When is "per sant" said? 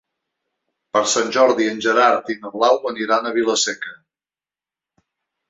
0.95-1.29